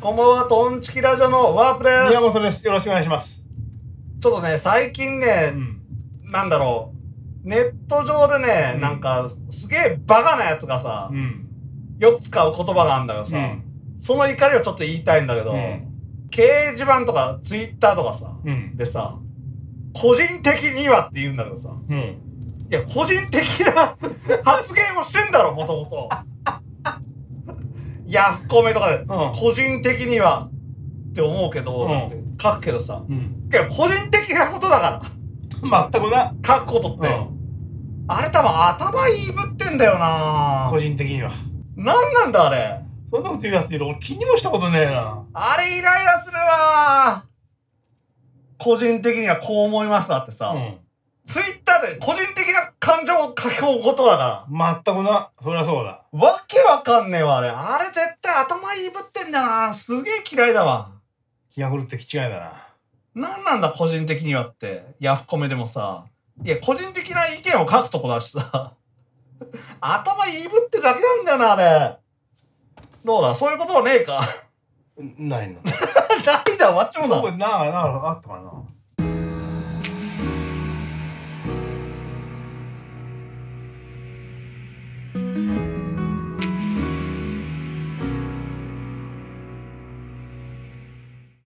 [0.00, 2.08] こんばんは、トンチキラジオのワープです。
[2.10, 2.64] 宮本です。
[2.64, 3.42] よろしくお願いします。
[4.20, 5.80] ちょっとね、最近ね、ん。
[6.30, 6.94] なんだろ
[7.44, 11.48] う、ネット上でね、うんなんか、すげえバカなやつがさ、うん。
[11.98, 13.38] よく使う言葉があるんだけどさ、
[13.98, 15.84] その怒りをちょっと言いたいんだけど、うん
[16.30, 16.42] 掲
[16.76, 18.76] 示板とかツイッターとかさ、うん。
[18.76, 19.18] でさ、
[19.94, 21.98] 個人的にはって言うんだけどさ、うん。
[21.98, 22.16] い
[22.70, 23.96] や、個人的な
[24.44, 26.08] 発言をしてんだろ、もともと。
[28.08, 30.48] ヤフコメとかで、うん個人的には
[31.10, 33.48] って思うけど、書くけどさ、うん。
[33.52, 35.02] いや、個人的なことだか
[35.62, 36.32] ら、全くな。
[36.44, 37.08] 書くことって。
[38.10, 41.30] あれ多分頭いいぶってんだよな個人的には。
[41.76, 42.80] なんなんだあれ。
[43.10, 43.86] そんなこと言うやついる。
[43.86, 45.24] 俺気にもしたことねえな。
[45.34, 47.24] あれイライラするわ
[48.58, 50.78] 個人的にはこう思いますだってさ、うん。
[51.28, 54.82] ツイッターで個人的な感情を書き込むことだから。
[54.82, 55.28] 全くな。
[55.44, 56.02] そりゃそうだ。
[56.10, 57.50] わけわかんねえわ、あれ。
[57.50, 59.74] あれ絶対頭いいぶってんだよな。
[59.74, 60.90] すげえ嫌いだわ。
[61.50, 62.52] 気が狂って気違いだな。
[63.14, 64.94] なんなんだ、個人的にはって。
[65.00, 66.06] ヤフコメでもさ。
[66.42, 68.72] いや、個人的な意見を書くとこだしさ。
[69.82, 71.96] 頭いいぶってだけなんだよな、あれ。
[73.04, 74.22] どうだ、そういうことはねえか？
[75.18, 75.60] ないの。
[76.24, 77.20] ないだ、終わっちゃうな。
[77.36, 78.52] なあ、なあ、あったかな。